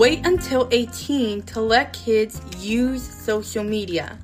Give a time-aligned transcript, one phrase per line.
[0.00, 4.16] wait until 18 to let kids use social media.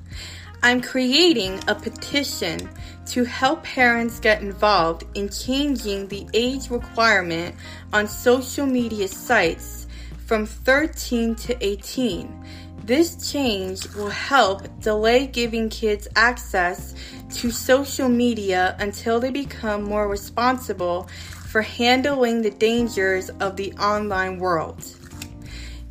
[0.63, 2.67] I'm creating a petition
[3.05, 7.55] to help parents get involved in changing the age requirement
[7.93, 9.85] on social media sites
[10.25, 12.43] from 13 to 18.
[12.83, 16.95] This change will help delay giving kids access
[17.35, 21.07] to social media until they become more responsible
[21.51, 24.83] for handling the dangers of the online world.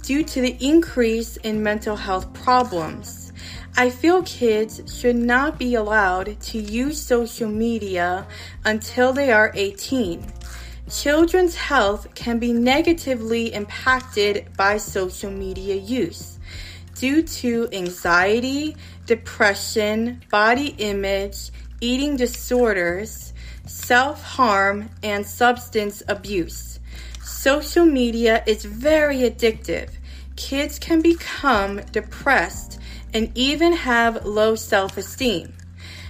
[0.07, 3.33] Due to the increase in mental health problems,
[3.77, 8.25] I feel kids should not be allowed to use social media
[8.65, 10.25] until they are 18.
[10.89, 16.39] Children's health can be negatively impacted by social media use
[16.95, 18.77] due to anxiety,
[19.07, 23.33] depression, body image, eating disorders,
[23.67, 26.76] self harm, and substance abuse.
[27.23, 29.91] Social media is very addictive.
[30.37, 32.79] Kids can become depressed
[33.15, 35.53] and even have low self esteem.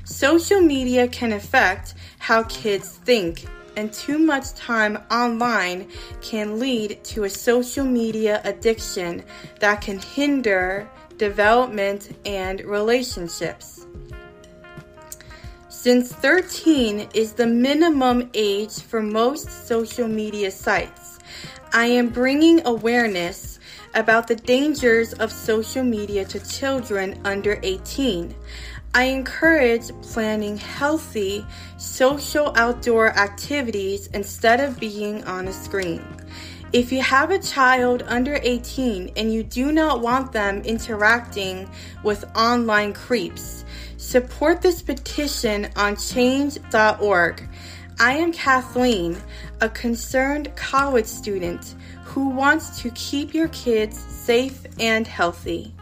[0.04, 3.44] Social media can affect how kids think,
[3.76, 5.88] and too much time online
[6.20, 9.22] can lead to a social media addiction
[9.60, 13.86] that can hinder development and relationships.
[15.86, 21.20] Since 13 is the minimum age for most social media sites,
[21.72, 23.60] I am bringing awareness
[23.94, 28.34] about the dangers of social media to children under 18.
[28.96, 31.46] I encourage planning healthy
[31.78, 36.02] social outdoor activities instead of being on a screen.
[36.72, 41.70] If you have a child under 18 and you do not want them interacting
[42.02, 43.64] with online creeps,
[43.96, 47.48] support this petition on change.org.
[47.98, 49.16] I am Kathleen,
[49.60, 55.75] a concerned college student who wants to keep your kids safe and healthy.